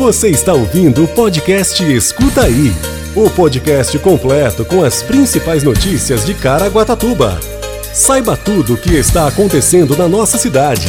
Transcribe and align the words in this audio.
Você 0.00 0.30
está 0.30 0.54
ouvindo 0.54 1.04
o 1.04 1.08
podcast 1.08 1.84
Escuta 1.84 2.44
Aí 2.44 2.72
o 3.14 3.28
podcast 3.28 3.98
completo 3.98 4.64
com 4.64 4.82
as 4.82 5.02
principais 5.02 5.62
notícias 5.62 6.24
de 6.24 6.32
Caraguatatuba. 6.32 7.38
Saiba 7.92 8.34
tudo 8.34 8.72
o 8.72 8.76
que 8.78 8.94
está 8.94 9.28
acontecendo 9.28 9.94
na 9.94 10.08
nossa 10.08 10.38
cidade. 10.38 10.86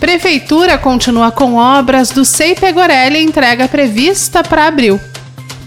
Prefeitura 0.00 0.78
continua 0.78 1.30
com 1.30 1.56
obras 1.56 2.08
do 2.08 2.24
Sei 2.24 2.54
Pegorelli 2.54 3.22
entrega 3.22 3.68
prevista 3.68 4.42
para 4.42 4.66
abril. 4.66 4.98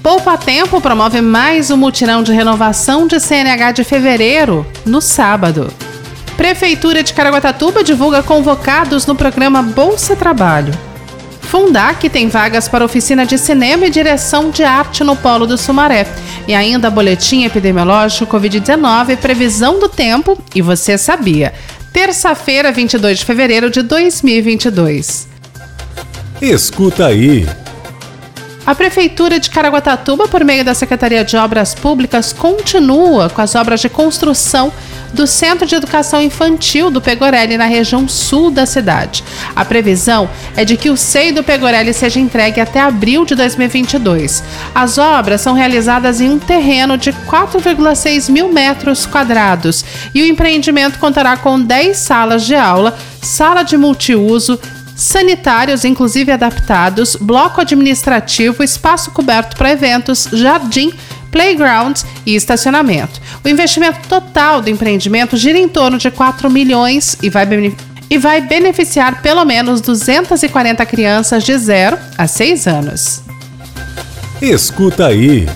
Poupa 0.01 0.39
Tempo 0.39 0.81
promove 0.81 1.21
mais 1.21 1.69
um 1.69 1.77
mutirão 1.77 2.23
de 2.23 2.33
renovação 2.33 3.05
de 3.05 3.19
CNH 3.19 3.73
de 3.73 3.83
fevereiro, 3.83 4.65
no 4.83 5.01
sábado. 5.03 5.71
Prefeitura 6.37 7.01
de 7.01 7.13
Caraguatatuba 7.13 7.83
divulga 7.83 8.21
convocados 8.21 9.07
no 9.07 9.15
programa 9.15 9.63
Bolsa 9.63 10.15
Trabalho. 10.15 10.71
Fundac 11.41 12.07
tem 12.09 12.29
vagas 12.29 12.67
para 12.67 12.85
oficina 12.85 13.25
de 13.25 13.39
cinema 13.39 13.87
e 13.87 13.89
direção 13.89 14.51
de 14.51 14.63
arte 14.63 15.03
no 15.03 15.15
Polo 15.15 15.47
do 15.47 15.57
Sumaré. 15.57 16.05
E 16.47 16.53
ainda 16.53 16.91
boletim 16.91 17.43
epidemiológico 17.43 18.37
Covid-19, 18.37 19.17
previsão 19.17 19.79
do 19.79 19.89
tempo 19.89 20.37
e 20.53 20.61
você 20.61 20.95
sabia. 20.95 21.53
Terça-feira, 21.91 22.71
22 22.71 23.17
de 23.17 23.25
fevereiro 23.25 23.71
de 23.71 23.81
2022. 23.81 25.27
Escuta 26.39 27.07
aí. 27.07 27.47
A 28.63 28.75
Prefeitura 28.75 29.39
de 29.39 29.49
Caraguatatuba, 29.49 30.27
por 30.27 30.43
meio 30.43 30.63
da 30.63 30.75
Secretaria 30.75 31.23
de 31.23 31.35
Obras 31.35 31.73
Públicas, 31.73 32.31
continua 32.31 33.29
com 33.29 33.41
as 33.41 33.55
obras 33.55 33.79
de 33.79 33.89
construção 33.89 34.71
do 35.13 35.27
Centro 35.27 35.65
de 35.65 35.75
Educação 35.75 36.21
Infantil 36.21 36.89
do 36.89 37.01
Pegorelli, 37.01 37.57
na 37.57 37.65
região 37.65 38.07
sul 38.07 38.51
da 38.51 38.65
cidade. 38.65 39.23
A 39.55 39.63
previsão 39.65 40.29
é 40.55 40.63
de 40.63 40.77
que 40.77 40.89
o 40.89 40.97
SEI 40.97 41.31
do 41.31 41.43
Pegorelli 41.43 41.93
seja 41.93 42.19
entregue 42.19 42.61
até 42.61 42.79
abril 42.81 43.25
de 43.25 43.35
2022. 43.35 44.43
As 44.73 44.97
obras 44.97 45.41
são 45.41 45.53
realizadas 45.53 46.21
em 46.21 46.29
um 46.29 46.39
terreno 46.39 46.97
de 46.97 47.11
4,6 47.11 48.31
mil 48.31 48.51
metros 48.51 49.05
quadrados 49.05 49.83
e 50.13 50.21
o 50.21 50.25
empreendimento 50.25 50.99
contará 50.99 51.37
com 51.37 51.59
10 51.59 51.97
salas 51.97 52.45
de 52.45 52.55
aula, 52.55 52.97
sala 53.21 53.63
de 53.63 53.77
multiuso, 53.77 54.59
sanitários, 54.97 55.85
inclusive 55.85 56.31
adaptados, 56.31 57.15
bloco 57.15 57.61
administrativo, 57.61 58.63
espaço 58.63 59.11
coberto 59.11 59.55
para 59.55 59.71
eventos, 59.71 60.27
jardim, 60.33 60.91
playgrounds 61.37 62.03
e 62.25 62.35
estacionamento. 62.35 63.21
O 63.45 63.47
investimento 63.47 63.99
total 64.09 64.59
do 64.59 64.71
empreendimento 64.71 65.37
gira 65.37 65.59
em 65.59 65.69
torno 65.69 65.99
de 65.99 66.09
4 66.09 66.49
milhões 66.49 67.15
e 67.21 67.29
vai 67.29 67.45
e 68.09 68.17
vai 68.17 68.41
beneficiar 68.41 69.21
pelo 69.21 69.45
menos 69.45 69.79
240 69.81 70.83
crianças 70.87 71.43
de 71.43 71.55
0 71.55 71.95
a 72.17 72.25
6 72.25 72.65
anos. 72.65 73.21
Escuta 74.41 75.07
aí. 75.07 75.47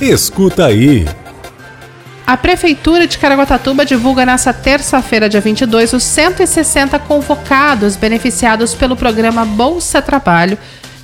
Escuta 0.00 0.66
aí. 0.66 1.06
A 2.30 2.36
Prefeitura 2.36 3.08
de 3.08 3.18
Caraguatatuba 3.18 3.84
divulga 3.84 4.24
nesta 4.24 4.52
terça-feira, 4.52 5.28
dia 5.28 5.40
22, 5.40 5.92
os 5.94 6.04
160 6.04 6.96
convocados 7.00 7.96
beneficiados 7.96 8.72
pelo 8.72 8.94
programa 8.94 9.44
Bolsa 9.44 10.00
Trabalho 10.00 10.56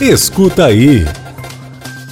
Escuta 0.00 0.66
aí! 0.66 1.06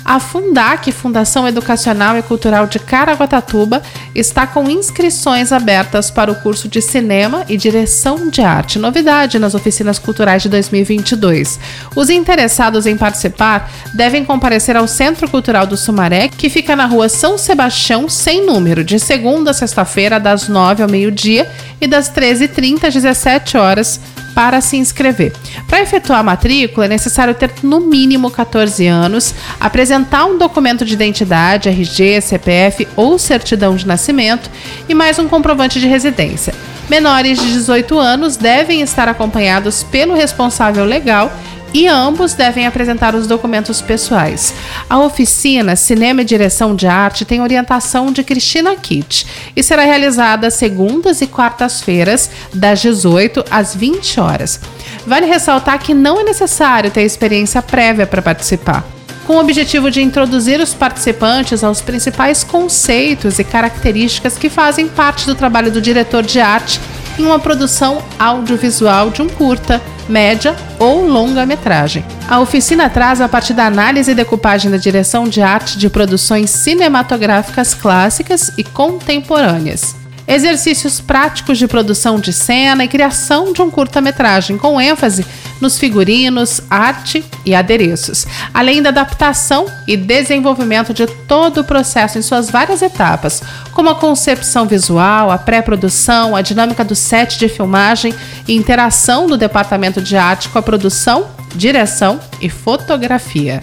A 0.05 0.21
Fundac, 0.21 0.93
Fundação 0.93 1.49
Educacional 1.49 2.19
e 2.19 2.23
Cultural 2.23 2.67
de 2.67 2.79
Caraguatatuba, 2.79 3.83
está 4.15 4.47
com 4.47 4.69
inscrições 4.69 5.51
abertas 5.51 6.11
para 6.11 6.31
o 6.31 6.35
curso 6.35 6.69
de 6.69 6.83
Cinema 6.83 7.45
e 7.49 7.57
Direção 7.57 8.29
de 8.29 8.43
Arte, 8.43 8.79
novidade 8.79 9.39
nas 9.39 9.55
oficinas 9.55 9.99
culturais 9.99 10.43
de 10.43 10.51
2022. 10.51 11.59
Os 11.97 12.11
interessados 12.11 12.85
em 12.85 12.99
participar 12.99 13.71
devem 13.95 14.27
comparecer 14.27 14.77
ao 14.77 14.87
Centro 14.87 15.29
Cultural 15.29 15.67
do 15.67 15.77
Sumaré, 15.77 16.29
que 16.29 16.51
fica 16.51 16.77
na 16.77 16.85
rua 16.85 17.09
São 17.09 17.39
Sebastião, 17.39 18.07
sem 18.07 18.45
número, 18.45 18.85
de 18.85 18.99
segunda 18.99 19.53
a 19.53 19.55
sexta-feira, 19.55 20.21
das 20.21 20.49
9 20.49 20.83
ao 20.83 20.89
meio-dia 20.89 21.51
e 21.81 21.87
das 21.87 22.11
13h30 22.11 22.85
às 22.85 22.95
17 22.95 23.57
horas 23.57 24.01
para 24.35 24.61
se 24.61 24.77
inscrever. 24.77 25.33
Para 25.69 25.81
efetuar 25.81 26.21
a 26.21 26.23
matrícula, 26.23 26.87
é 26.87 26.89
necessário 26.89 27.35
ter 27.35 27.51
no 27.63 27.81
mínimo 27.81 28.31
14 28.31 28.87
anos, 28.87 29.35
apresentar 29.61 30.27
um 30.27 30.37
documento 30.37 30.85
de 30.85 30.95
identidade, 30.95 31.69
RG, 31.69 32.21
CPF 32.21 32.89
ou 32.97 33.19
certidão 33.19 33.77
de 33.77 33.87
nascimento 33.87 34.51
e 34.89 34.95
mais 34.95 35.19
um 35.19 35.29
comprovante 35.29 35.81
de 35.81 35.87
residência. 35.87 36.55
Menores 36.89 37.39
de 37.41 37.51
18 37.53 37.99
anos 37.99 38.37
devem 38.37 38.83
estar 38.83 39.09
acompanhados 39.09 39.83
pelo 39.83 40.15
responsável 40.15 40.85
legal 40.85 41.33
e 41.75 41.89
ambos 41.89 42.35
devem 42.35 42.67
apresentar 42.67 43.17
os 43.17 43.27
documentos 43.27 43.83
pessoais. 43.83 44.55
A 44.89 45.01
oficina 45.01 45.75
Cinema 45.75 46.23
e 46.23 46.25
Direção 46.25 46.77
de 46.77 46.87
Arte 46.87 47.25
tem 47.25 47.43
orientação 47.43 48.13
de 48.13 48.23
Cristina 48.23 48.77
Kitt 48.77 49.27
e 49.57 49.63
será 49.63 49.83
realizada 49.83 50.51
segundas 50.51 51.21
e 51.21 51.27
quartas-feiras, 51.27 52.31
das 52.55 52.81
18 52.81 53.45
às 53.51 53.75
20 53.75 54.21
horas. 54.21 54.61
Vale 55.05 55.27
ressaltar 55.27 55.81
que 55.81 55.93
não 55.93 56.21
é 56.21 56.23
necessário 56.23 56.93
ter 56.93 57.03
experiência 57.03 57.61
prévia 57.61 58.07
para 58.07 58.23
participar 58.23 58.85
com 59.27 59.37
o 59.37 59.41
objetivo 59.41 59.91
de 59.91 60.03
introduzir 60.03 60.61
os 60.61 60.75
participantes 60.75 61.65
aos 61.65 61.81
principais 61.81 62.45
conceitos 62.45 63.39
e 63.39 63.45
características 63.45 64.37
que 64.37 64.51
fazem 64.51 64.87
parte 64.87 65.27
do 65.27 65.35
trabalho 65.35 65.73
do 65.73 65.81
diretor 65.81 66.23
de 66.23 66.41
arte 66.41 66.79
em 67.19 67.25
uma 67.25 67.39
produção 67.39 68.03
audiovisual 68.19 69.11
de 69.11 69.23
um 69.23 69.29
curta, 69.29 69.81
média 70.09 70.55
ou 70.79 71.07
longa-metragem. 71.07 72.05
A 72.29 72.41
oficina 72.41 72.91
traz 72.91 73.21
a 73.21 73.29
partir 73.29 73.55
da 73.55 73.67
análise 73.67 74.11
e 74.11 74.15
decupagem 74.15 74.71
da 74.71 74.77
direção 74.77 75.25
de 75.25 75.41
arte 75.43 75.79
de 75.79 75.89
produções 75.89 76.51
cinematográficas 76.51 77.75
clássicas 77.75 78.53
e 78.57 78.65
contemporâneas 78.65 80.04
exercícios 80.27 81.01
práticos 81.01 81.59
de 81.59 81.67
produção 81.67 82.19
de 82.19 82.33
cena 82.33 82.85
e 82.85 82.89
criação 82.89 83.53
de 83.53 83.63
um 83.63 83.71
curta-metragem, 83.71 84.57
com 84.57 84.81
ênfase 84.81 85.25
nos 85.61 85.79
figurinos, 85.79 86.61
arte 86.69 87.25
e 87.45 87.55
adereços, 87.55 88.27
além 88.53 88.83
da 88.83 88.91
adaptação 88.91 89.67
e 89.87 89.97
desenvolvimento 89.97 90.93
de 90.93 91.07
todo 91.07 91.61
o 91.61 91.65
processo 91.65 92.19
em 92.19 92.23
suas 92.23 92.51
várias 92.51 92.83
etapas, 92.83 93.43
como 93.73 93.91
a 93.91 93.95
concepção 93.95 94.67
visual, 94.67 95.31
a 95.31 95.39
pré-produção, 95.39 96.35
a 96.35 96.43
dinâmica 96.43 96.85
do 96.85 96.95
set 96.95 97.39
de 97.39 97.49
filmagem 97.49 98.15
e 98.47 98.55
interação 98.55 99.27
do 99.27 99.37
departamento 99.37 100.01
de 100.01 100.17
arte 100.17 100.49
com 100.49 100.59
a 100.59 100.63
produção, 100.63 101.27
direção 101.55 102.19
e 102.41 102.49
fotografia. 102.49 103.63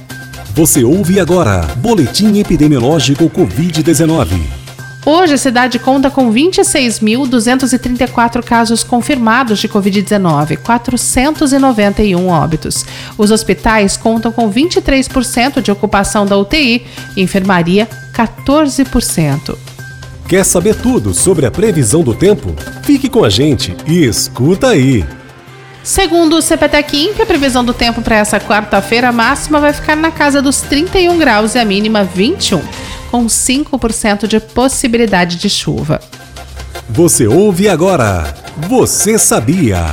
Você 0.53 0.83
ouve 0.83 1.19
agora 1.19 1.61
Boletim 1.77 2.37
Epidemiológico 2.37 3.29
Covid-19. 3.29 4.60
Hoje, 5.03 5.33
a 5.33 5.37
cidade 5.37 5.79
conta 5.79 6.11
com 6.11 6.31
26.234 6.31 8.43
casos 8.43 8.83
confirmados 8.83 9.57
de 9.57 9.67
Covid-19, 9.67 10.57
491 10.57 12.27
óbitos. 12.27 12.85
Os 13.17 13.31
hospitais 13.31 13.97
contam 13.97 14.31
com 14.31 14.47
23% 14.51 15.59
de 15.59 15.71
ocupação 15.71 16.23
da 16.25 16.37
UTI 16.37 16.85
enfermaria 17.17 17.89
14%. 18.13 19.57
Quer 20.27 20.45
saber 20.45 20.75
tudo 20.75 21.15
sobre 21.15 21.47
a 21.47 21.51
previsão 21.51 22.03
do 22.03 22.13
tempo? 22.13 22.53
Fique 22.83 23.09
com 23.09 23.23
a 23.23 23.29
gente 23.29 23.75
e 23.87 24.05
escuta 24.05 24.67
aí! 24.67 25.03
Segundo 25.83 26.37
o 26.37 26.41
CPTEC 26.43 27.05
Imp, 27.05 27.19
a 27.19 27.25
previsão 27.25 27.65
do 27.65 27.73
tempo 27.73 28.03
para 28.03 28.17
essa 28.17 28.39
quarta-feira 28.39 29.11
máxima 29.11 29.59
vai 29.59 29.73
ficar 29.73 29.95
na 29.95 30.11
casa 30.11 30.39
dos 30.39 30.61
31 30.61 31.17
graus 31.17 31.55
e 31.55 31.59
a 31.59 31.65
mínima 31.65 32.03
21 32.03 32.61
com 33.11 33.25
5% 33.25 34.25
de 34.25 34.39
possibilidade 34.39 35.35
de 35.35 35.49
chuva. 35.49 35.99
Você 36.89 37.27
ouve 37.27 37.67
agora. 37.67 38.33
Você 38.69 39.19
sabia? 39.19 39.85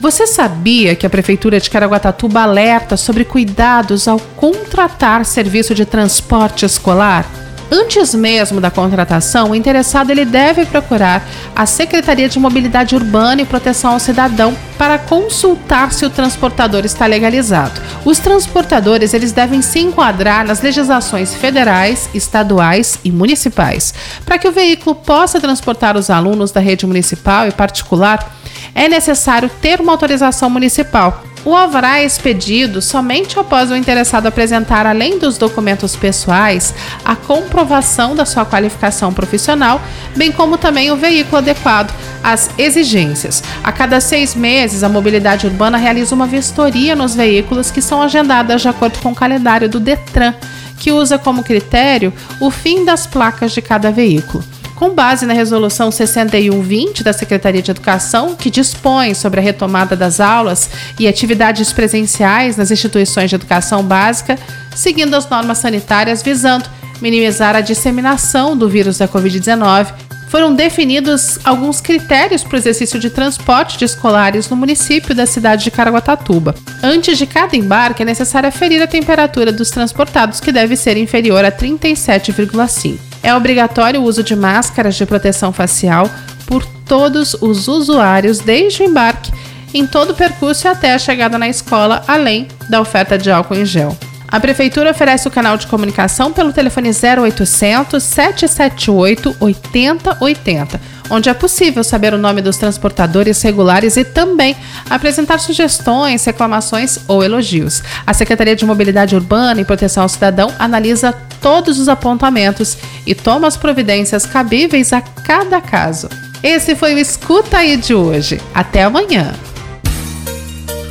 Você 0.00 0.26
sabia 0.26 0.94
que 0.94 1.06
a 1.06 1.10
Prefeitura 1.10 1.58
de 1.58 1.68
Caraguatatuba 1.68 2.42
alerta 2.42 2.96
sobre 2.96 3.24
cuidados 3.24 4.06
ao 4.06 4.20
contratar 4.36 5.24
serviço 5.24 5.74
de 5.74 5.84
transporte 5.84 6.64
escolar? 6.64 7.43
Antes 7.76 8.14
mesmo 8.14 8.60
da 8.60 8.70
contratação, 8.70 9.50
o 9.50 9.54
interessado 9.54 10.08
ele 10.10 10.24
deve 10.24 10.64
procurar 10.64 11.26
a 11.56 11.66
Secretaria 11.66 12.28
de 12.28 12.38
Mobilidade 12.38 12.94
Urbana 12.94 13.42
e 13.42 13.44
Proteção 13.44 13.94
ao 13.94 13.98
Cidadão 13.98 14.56
para 14.78 14.96
consultar 14.96 15.92
se 15.92 16.06
o 16.06 16.10
transportador 16.10 16.84
está 16.84 17.04
legalizado. 17.04 17.82
Os 18.04 18.20
transportadores 18.20 19.12
eles 19.12 19.32
devem 19.32 19.60
se 19.60 19.80
enquadrar 19.80 20.46
nas 20.46 20.62
legislações 20.62 21.34
federais, 21.34 22.08
estaduais 22.14 23.00
e 23.02 23.10
municipais. 23.10 23.92
Para 24.24 24.38
que 24.38 24.46
o 24.46 24.52
veículo 24.52 24.94
possa 24.94 25.40
transportar 25.40 25.96
os 25.96 26.10
alunos 26.10 26.52
da 26.52 26.60
rede 26.60 26.86
municipal 26.86 27.48
e 27.48 27.50
particular, 27.50 28.36
é 28.72 28.88
necessário 28.88 29.50
ter 29.60 29.80
uma 29.80 29.90
autorização 29.90 30.48
municipal. 30.48 31.24
O 31.44 31.54
alvará 31.54 31.98
é 32.00 32.06
expedido 32.06 32.80
somente 32.80 33.38
após 33.38 33.70
o 33.70 33.76
interessado 33.76 34.26
apresentar, 34.26 34.86
além 34.86 35.18
dos 35.18 35.36
documentos 35.36 35.94
pessoais, 35.94 36.74
a 37.04 37.14
comprovação 37.14 38.16
da 38.16 38.24
sua 38.24 38.46
qualificação 38.46 39.12
profissional, 39.12 39.78
bem 40.16 40.32
como 40.32 40.56
também 40.56 40.90
o 40.90 40.96
veículo 40.96 41.36
adequado 41.36 41.94
às 42.22 42.48
exigências. 42.56 43.42
A 43.62 43.70
cada 43.70 44.00
seis 44.00 44.34
meses, 44.34 44.82
a 44.82 44.88
mobilidade 44.88 45.46
urbana 45.46 45.76
realiza 45.76 46.14
uma 46.14 46.26
vistoria 46.26 46.96
nos 46.96 47.14
veículos 47.14 47.70
que 47.70 47.82
são 47.82 48.00
agendadas 48.00 48.62
de 48.62 48.68
acordo 48.68 48.98
com 49.00 49.12
o 49.12 49.14
calendário 49.14 49.68
do 49.68 49.78
Detran, 49.78 50.32
que 50.78 50.92
usa 50.92 51.18
como 51.18 51.44
critério 51.44 52.10
o 52.40 52.50
fim 52.50 52.86
das 52.86 53.06
placas 53.06 53.52
de 53.52 53.60
cada 53.60 53.92
veículo 53.92 54.42
com 54.74 54.90
base 54.90 55.26
na 55.26 55.32
Resolução 55.32 55.90
6120 55.90 57.02
da 57.02 57.12
Secretaria 57.12 57.62
de 57.62 57.70
Educação, 57.70 58.34
que 58.34 58.50
dispõe 58.50 59.14
sobre 59.14 59.40
a 59.40 59.42
retomada 59.42 59.94
das 59.94 60.20
aulas 60.20 60.68
e 60.98 61.06
atividades 61.06 61.72
presenciais 61.72 62.56
nas 62.56 62.70
instituições 62.70 63.30
de 63.30 63.36
educação 63.36 63.82
básica, 63.82 64.38
seguindo 64.74 65.14
as 65.14 65.28
normas 65.28 65.58
sanitárias 65.58 66.22
visando 66.22 66.68
minimizar 67.00 67.54
a 67.56 67.60
disseminação 67.60 68.56
do 68.56 68.68
vírus 68.68 68.98
da 68.98 69.08
Covid-19 69.08 70.04
foram 70.34 70.52
definidos 70.52 71.38
alguns 71.44 71.80
critérios 71.80 72.42
para 72.42 72.56
o 72.56 72.58
exercício 72.58 72.98
de 72.98 73.08
transporte 73.08 73.78
de 73.78 73.84
escolares 73.84 74.48
no 74.48 74.56
município 74.56 75.14
da 75.14 75.26
cidade 75.26 75.62
de 75.62 75.70
Caraguatatuba. 75.70 76.56
Antes 76.82 77.16
de 77.16 77.24
cada 77.24 77.54
embarque, 77.54 78.02
é 78.02 78.04
necessário 78.04 78.48
aferir 78.48 78.82
a 78.82 78.88
temperatura 78.88 79.52
dos 79.52 79.70
transportados, 79.70 80.40
que 80.40 80.50
deve 80.50 80.74
ser 80.74 80.96
inferior 80.96 81.44
a 81.44 81.52
37,5. 81.52 83.13
É 83.24 83.34
obrigatório 83.34 84.02
o 84.02 84.04
uso 84.04 84.22
de 84.22 84.36
máscaras 84.36 84.94
de 84.94 85.06
proteção 85.06 85.50
facial 85.50 86.10
por 86.46 86.62
todos 86.86 87.32
os 87.40 87.66
usuários 87.68 88.38
desde 88.38 88.82
o 88.82 88.86
embarque, 88.86 89.32
em 89.72 89.86
todo 89.86 90.10
o 90.10 90.14
percurso 90.14 90.66
e 90.66 90.68
até 90.68 90.92
a 90.92 90.98
chegada 90.98 91.38
na 91.38 91.48
escola, 91.48 92.04
além 92.06 92.46
da 92.68 92.82
oferta 92.82 93.16
de 93.16 93.30
álcool 93.30 93.54
em 93.54 93.64
gel. 93.64 93.96
A 94.28 94.40
Prefeitura 94.40 94.90
oferece 94.90 95.26
o 95.26 95.30
canal 95.30 95.56
de 95.56 95.66
comunicação 95.66 96.32
pelo 96.32 96.52
telefone 96.52 96.90
0800 96.90 98.02
778 98.02 99.36
8080, 99.40 100.80
onde 101.08 101.28
é 101.28 101.34
possível 101.34 101.84
saber 101.84 102.12
o 102.12 102.18
nome 102.18 102.42
dos 102.42 102.56
transportadores 102.56 103.40
regulares 103.40 103.96
e 103.96 104.04
também 104.04 104.56
apresentar 104.90 105.38
sugestões, 105.38 106.24
reclamações 106.24 106.98
ou 107.06 107.22
elogios. 107.22 107.82
A 108.06 108.12
Secretaria 108.12 108.56
de 108.56 108.66
Mobilidade 108.66 109.14
Urbana 109.14 109.60
e 109.60 109.64
Proteção 109.64 110.02
ao 110.02 110.08
Cidadão 110.08 110.52
analisa 110.58 111.14
todos 111.44 111.78
os 111.78 111.90
apontamentos 111.90 112.78
e 113.06 113.14
toma 113.14 113.46
as 113.46 113.54
providências 113.54 114.24
cabíveis 114.24 114.94
a 114.94 115.02
cada 115.02 115.60
caso. 115.60 116.08
Esse 116.42 116.74
foi 116.74 116.94
o 116.94 116.98
Escuta 116.98 117.58
aí 117.58 117.76
de 117.76 117.92
hoje. 117.94 118.40
Até 118.54 118.82
amanhã. 118.82 119.34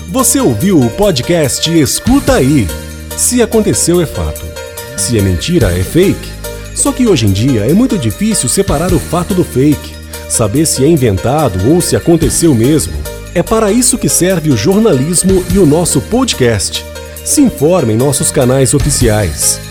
Você 0.09 0.39
ouviu 0.39 0.79
o 0.79 0.91
podcast 0.91 1.67
Escuta 1.71 2.35
aí. 2.35 2.67
Se 3.17 3.41
aconteceu 3.41 3.99
é 3.99 4.05
fato. 4.05 4.45
Se 4.95 5.17
é 5.17 5.23
mentira 5.23 5.75
é 5.75 5.83
fake. 5.83 6.29
Só 6.75 6.91
que 6.91 7.07
hoje 7.07 7.25
em 7.25 7.31
dia 7.31 7.61
é 7.61 7.73
muito 7.73 7.97
difícil 7.97 8.47
separar 8.47 8.93
o 8.93 8.99
fato 8.99 9.33
do 9.33 9.43
fake, 9.43 9.95
saber 10.29 10.67
se 10.67 10.83
é 10.83 10.87
inventado 10.87 11.67
ou 11.71 11.81
se 11.81 11.95
aconteceu 11.95 12.53
mesmo. 12.53 12.93
É 13.33 13.41
para 13.41 13.71
isso 13.71 13.97
que 13.97 14.07
serve 14.07 14.51
o 14.51 14.57
jornalismo 14.57 15.43
e 15.51 15.57
o 15.57 15.65
nosso 15.65 15.99
podcast. 15.99 16.85
Se 17.25 17.41
informe 17.41 17.93
em 17.93 17.97
nossos 17.97 18.29
canais 18.29 18.75
oficiais. 18.75 19.62